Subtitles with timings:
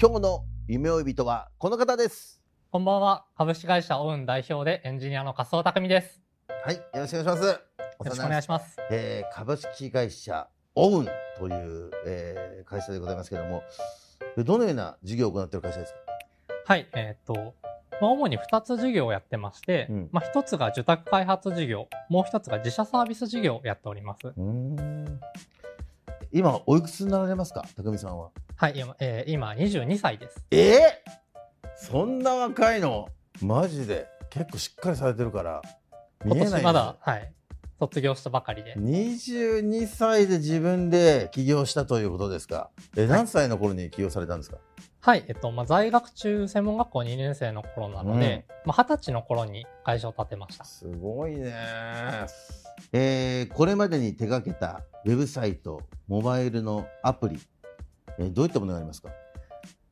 [0.00, 3.24] 今日の夢追い人はこの方ですこんばんは。
[3.36, 6.22] 株式会社オウン代表でエンジニアの加藤匠です。
[6.64, 7.58] はいよろしくお願いしますよ
[8.04, 8.76] ろしくお願いします。
[8.90, 13.62] えー株式会社オウンという、えー会社でございますけれども
[14.38, 15.98] どのような事業を行っている会社ですか？
[16.66, 16.88] はい。
[16.94, 17.34] えっ、と、
[18.00, 24.32] まあ、主に2つ事業をやってまして、うんまあ、1つが受託開発事業、もう1つが自社サービス事業をやっております。
[26.32, 28.74] 今おいくつになられますか匠さんははい。
[28.76, 30.44] 今,、えー今22歳です。
[30.50, 30.78] え？
[31.64, 33.08] ー、そんな若いの？
[33.42, 35.62] マジで結構しっかりされてるから
[36.24, 37.32] 見今えない年まだ、はい。
[37.80, 38.74] 卒業したばかりで。
[38.76, 42.70] 22歳で自分で起業したということですか？
[42.96, 44.58] え何歳の頃に起業されたんですか、
[45.00, 45.24] はい。
[45.26, 50.64] えっと、まあ、在学中、専門学校2年生の頃なので、まあ、20歳の頃に会社を建てました。
[50.64, 51.54] すごいね
[52.92, 57.38] えーこれまでに手掛けたウェブサイトモバイルのアプリ、
[58.18, 59.08] えーどういったものがありますか？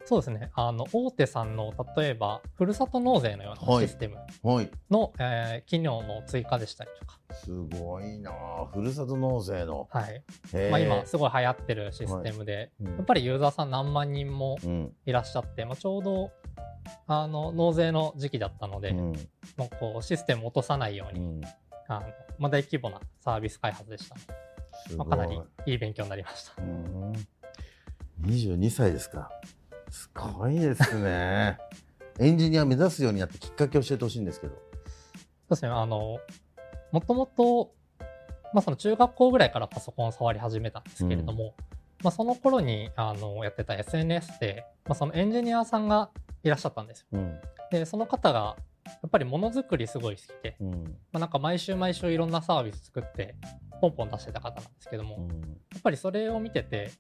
[0.05, 0.51] そうですね。
[0.55, 3.87] あの、大手さんの、例えば、ふるさと納税のようなはい。
[3.87, 4.71] システムはい。
[4.91, 8.33] の、えー機能の追加でしたりとか、すごいな。
[8.73, 10.25] ふるさと納税の、はい。
[10.55, 10.71] えー。
[10.71, 12.87] まあ、今すごい流行ってるシステムで、うん。
[12.87, 14.93] やっぱりユーザーさん何万人もうん。
[15.05, 16.31] いらっしゃって、まあ、ちょうど
[17.07, 19.13] あの納税の時期だったので、うん。
[19.59, 21.41] もうこうシステムを落とさないように、うん。
[21.87, 22.07] あの
[22.39, 24.15] まあ、大規模なサービス開発でした。
[24.15, 24.23] ね、
[24.97, 26.63] まあ、かなりいい勉強になりました。
[26.63, 27.13] うん。
[28.23, 29.31] 22歳ですか。
[29.91, 31.59] すごいですね。
[32.19, 34.55] エンジニア目指すようになってきっかけを教えてほしいんですけど。
[34.55, 36.19] そうですね、あの、
[36.91, 37.73] もともと、
[38.53, 41.55] まあ、その中学校ぐらいからパソコンを触り始めたんですけれども、
[42.03, 46.11] まあ、その頃にあのやってた SNS で、まあ、そのエンジニアさんが
[46.43, 47.07] いらっしゃったんですよ。
[47.13, 47.41] うん。
[47.71, 48.57] で、その方が、
[48.87, 50.85] やっぱりものづくりすごい好きで、うん。
[51.13, 53.37] まあ、なんか毎週毎週いろんなサービス作って、
[53.81, 55.29] ポンポン出してた方なんですけども、
[55.73, 56.91] やっぱりそれを見てて、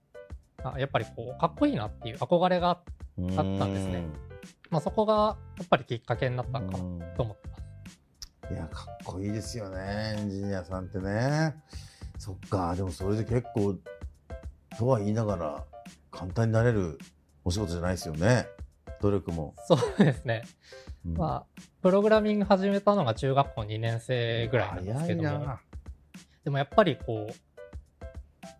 [0.62, 2.78] あやっぱりこう、かっこいいなっていう憧れがあっ
[3.34, 4.04] たんですね。
[4.70, 8.52] まあ、そこがやっぱりきっかけになったのかなと思ってます。
[8.52, 11.54] いやかっこいいですよねエンジニアさんってね。
[12.18, 13.76] そっかでもそれで結構
[14.78, 15.64] とは言いながら
[16.10, 16.98] 簡単になれる
[17.44, 18.46] お仕事じゃないですよね。
[19.00, 20.42] 努力も、そうですね。
[21.06, 21.16] うん。
[21.16, 25.60] まあ、プログラミング始めたのが中学校2年生ぐらいなんですけども、早いな
[26.44, 27.34] でもやっぱりこう、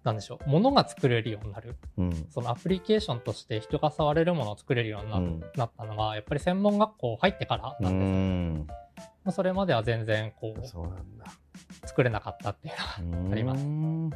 [0.05, 1.77] なんでしょう、ものが作れるようになる。
[1.97, 2.27] うん。
[2.31, 5.41] そのアプリケーションとして人が触れるものを作れるようにな,、うん。
[5.57, 8.09] なったのは、やっぱり専門学校入ってからうなんです。
[8.09, 8.67] ん。
[9.25, 11.27] まあそれまでは全然こう、そうなんだ。
[11.85, 12.71] 作れなかったってい
[13.03, 13.65] うのがあります。
[13.65, 14.11] うん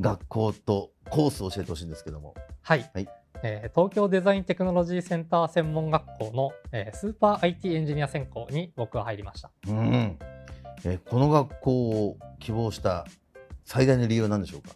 [0.00, 2.34] 学校とコースを教えてほしいんですけども。
[2.62, 3.08] はい、はい。
[3.44, 9.50] えー東京デザインテクノロジーセンター専門学校の、えースーパー IT エンジニア専攻に僕は入りました。
[9.68, 10.18] うん
[10.86, 13.06] えこの学校を希望した
[13.64, 14.70] 最大の理由は何でしょうか？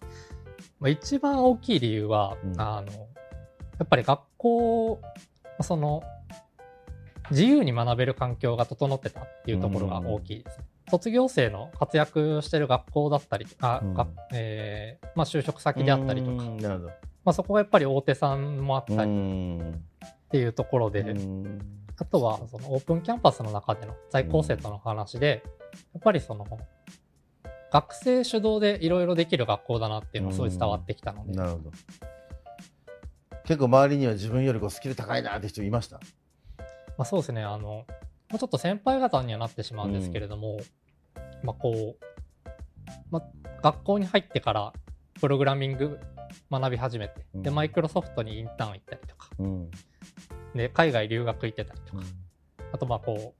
[0.81, 2.61] まあ、一番大きい理由は、うん。
[2.61, 5.01] あのやっぱり学校
[5.61, 6.03] その
[7.31, 10.65] 自由に学べる環境が整ってたっていうところが大きいですね。
[10.91, 13.95] 卒業生の活躍してる学校だったりあ、うん。
[13.95, 16.89] がえーまあ、就職先であったりとか、うんなるほど。
[16.89, 16.95] ま
[17.31, 19.85] あ、そこがやっぱり大手さんもあったりうん。
[20.07, 21.59] っていうところで、うん
[22.01, 25.43] あとはそのオープンキャンパスの中での在校生との話で、
[25.93, 26.47] やっぱりその
[27.73, 31.71] 学生主導でいろいろできる学校だなっていうのがすごい伝わってきたので、なるほど。
[33.45, 36.01] 結構周りには自分よりこうスキル高いなって人いました？
[36.97, 37.87] まあ、そうですね、あの、も
[38.35, 40.59] うちょっと先輩方にはなってしまうんですけれども、
[41.43, 42.05] まあ、こう、
[43.11, 43.23] まあ、
[43.63, 44.73] 学校に入ってから、
[45.21, 45.99] プログラミング
[46.51, 47.55] 学び始めて、で、うん。
[47.55, 49.71] マイクロソフトにインターン行ったりとか、うん
[50.55, 52.03] で、海外留学行ってたりとか、
[52.73, 53.35] あと、まあ、こ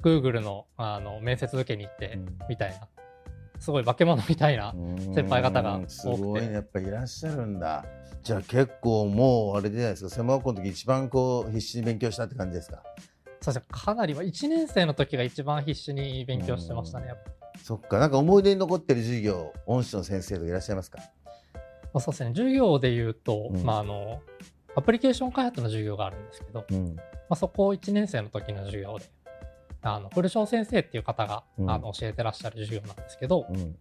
[0.00, 2.18] う、Google の、あの、面接受けに行って、
[2.48, 2.88] みたいな、
[3.58, 4.74] すごい化け物みたいな、
[5.14, 6.52] 先輩方がすごいね。
[6.52, 7.84] やっぱいらっしゃるんだ。
[8.22, 10.10] じゃあ結構もうあれじゃないですか。
[10.10, 12.82] 専門学校の時一番こう必死に勉強したって感じですか？
[13.40, 13.64] そうですね。
[13.70, 17.30] かなりは1年生の時が一番必死に勉強してましたねやっぱ。
[17.62, 17.98] そっか。
[17.98, 20.98] なんか思い出に残ってる授業恩師の先生とかいらっしゃいますか？
[20.98, 21.04] ま
[21.94, 22.30] あそうですね。
[22.30, 23.62] 授業で言うと、うん。
[23.64, 24.20] まああの
[24.78, 26.94] アプリケーション開発の授業があるんですけど、うん。
[26.96, 29.04] まあ、そこを1年生の時の授業で
[29.82, 31.70] あの古正先生っていう方が、うん。
[31.70, 33.76] あの教えてらっしゃる授業なんですけど、うん。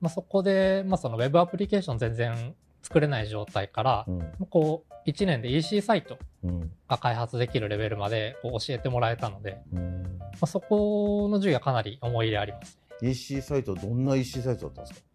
[0.00, 4.46] まあ、そこで、まあ、そのウェブアプリケーション全然作れない状態から、うん。
[4.50, 6.70] こう1年で EC サイトうん。
[6.88, 10.18] が開発できるレベルまでこう教えてもらえたので、うん。
[10.20, 13.10] まあ、そこの授業はかなり思い入れありますね。
[13.10, 15.06] EC サイトどんな EC サイトだったんですか？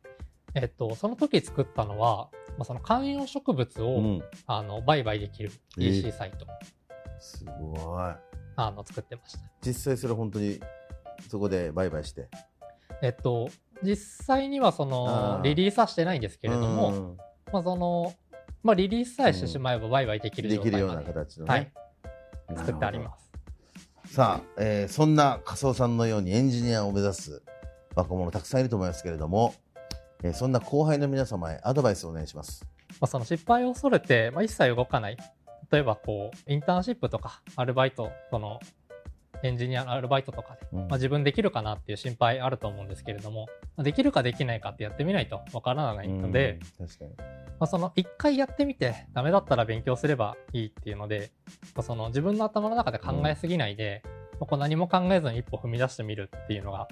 [0.55, 4.23] えっと、その時作ったのは、まあ、その観葉植物を、うん。
[4.47, 5.89] あの売買できるえー。
[5.89, 6.45] EC サイト、
[7.19, 8.29] すごい。
[8.55, 9.39] あの作ってました。
[9.61, 10.59] 実際それ本当に
[11.29, 12.27] そこで売買して。
[13.01, 13.49] えっと、
[13.83, 15.41] 実際にはそあのー。
[15.43, 17.17] リリースはしてないんですけれども、うん
[17.51, 18.13] まあその、
[18.61, 21.71] まあ、リリースさえしてしまえば売買できるできるような形のね、はい、
[22.57, 23.31] 作ってあります。
[24.13, 27.43] さあ、えーそんな仮想さんのようにエンジニアを目指す
[27.95, 29.55] 若者たくさんいると思いますけれども、
[30.23, 32.65] えーそんな後輩の皆様へアドバイスをお願いします。
[32.99, 35.17] まあ、その失敗を恐れて、まあ、一切動かない。
[35.71, 38.59] 例えばこう、インターンシップとか、アルバイト、その、
[39.43, 47.11] エンジニアのアルバイトとかで、うんまあ、自分できるかなっていう心配あると思うんですけれども、まあできるかできないかってやってみないとわからないので、うん確かに。
[47.17, 51.31] まあ、その一回やってみてダメだったら勉強すればいいっていうので、
[51.75, 54.01] まあ、その自分の頭の中で考えすぎないで、
[54.33, 56.87] まあこう何も考えずに一歩踏み出してみるっていうのが、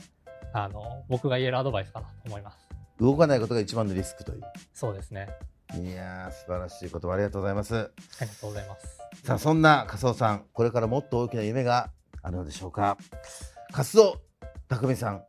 [0.53, 2.76] あの、僕が言えるアドバイスかなと思います。
[3.00, 4.42] 動かないことが一番のリスクという。
[4.74, 5.30] そうですね。
[5.76, 7.76] いやー、素晴らしい言葉ありがとうございます。
[7.76, 7.90] あ
[8.22, 8.98] りがとうございます。
[9.24, 11.90] さあ、そんな仮想さん、これからもっと大きな夢が
[12.24, 12.98] あるのでしょうか？
[13.72, 14.22] 活動、
[14.70, 15.24] 匠さん、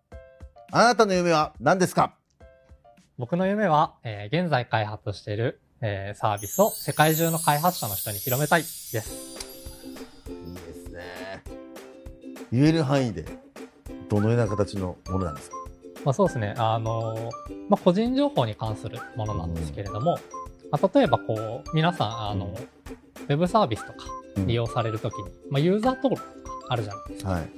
[0.71, 2.15] あなたの夢は何ですか？
[3.19, 8.97] 僕の夢は、えー現在開発している、えーサービスを世界中の開発者の人に広めたいです。
[8.97, 11.43] いいですね。
[12.53, 13.25] 言える範囲で、
[14.09, 15.57] どのような形のものなんですか？
[16.05, 16.55] まあ、そうですね。
[16.57, 17.31] あのー
[17.69, 20.19] まあ、個人情報に関するものなんですけれども、
[20.71, 22.69] まあ、例えばこう、皆さん、あの、うん
[23.29, 24.07] ウェブサービスとか
[24.47, 27.31] 利用されるときに、まあ、ユーザー登録とかあるじゃないですか。
[27.31, 27.43] はい。
[27.43, 27.51] ま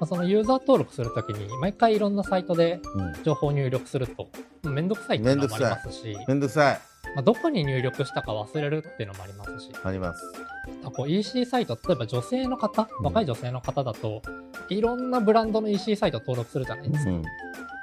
[0.00, 3.22] あ、そのユーザー登録するときに、毎回いろんなサイトでうん。
[3.24, 4.28] 情報入力すると、
[4.62, 6.80] めんどくさいっていうのもありますし、めんどくさい。
[7.14, 10.22] まあ、どこに入力したか忘れるっていうのもありますし、あります。
[10.84, 14.22] あこう EC サイト、例えば女性の方、うん若い女性の方だと、
[14.68, 17.10] いろんなブランドの EC サイト登録するじゃないですか。
[17.10, 17.20] うん。
[17.20, 17.22] っ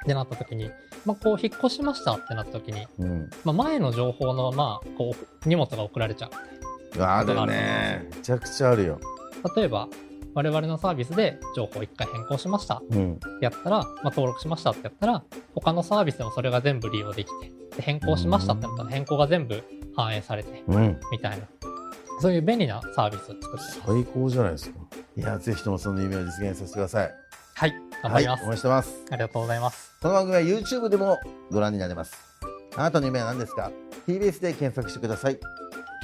[0.06, 0.70] てなった時に、
[1.06, 3.30] まあ、こう、引っ越しましたってなった時に、うん。
[3.44, 7.02] まあ、前の情報のまま、こう、荷物が送られちゃう。
[7.02, 8.06] あるね。
[8.14, 9.00] めちゃくちゃあるよ。
[9.56, 9.88] 例えば、
[10.34, 13.20] 我々のサービスで情報を一回変更しましたってうん。
[13.40, 19.62] やったら、まあ、登録しましたってやったら、他のサービスでもそれが全部利用できて、で変更しましたってなったら変更が全部
[19.96, 21.00] 反映されて、うん。
[21.10, 21.46] みたいな。
[22.20, 23.64] そういう便利なサービスを作って。
[23.86, 24.78] 最高じゃないですか。
[25.16, 27.14] いや、ぜひともその夢を実現させてください。
[27.54, 28.40] はい、頑張ります。
[28.40, 29.04] はい、応援してます。
[29.10, 29.96] ありがとうございます。
[30.00, 31.18] この番組は YouTube でも
[31.50, 32.16] ご覧になれます。
[32.76, 33.70] あなたの夢は何ですか
[34.06, 35.38] ?TBS で検索してください。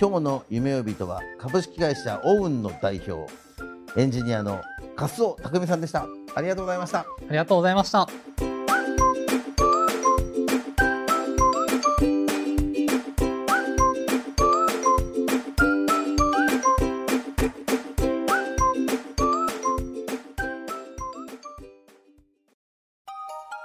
[0.00, 3.30] 今日の夢呼人は株式会社オウンの代表、
[3.96, 4.62] エンジニアの
[4.96, 6.06] 粕尾匠さんでした。
[6.34, 7.00] ありがとうございました。
[7.00, 8.49] ありがとうございました。